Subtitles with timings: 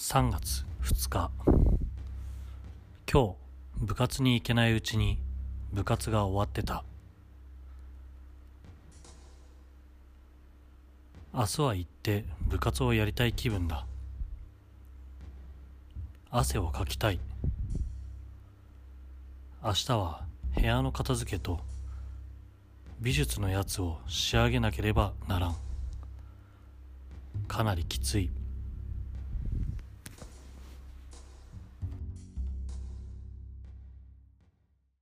[0.00, 1.30] 3月2日。
[3.12, 5.18] 今日部活に行けないうちに
[5.74, 6.84] 部活が終わってた。
[11.34, 13.84] 明日は行って部活をやりたい気分だ。
[16.30, 17.20] 汗をかきたい。
[19.62, 20.24] 明日は
[20.56, 21.60] 部屋の片付けと
[23.02, 25.56] 美術のやつを仕上げなければならん。
[27.46, 28.30] かなりきつい。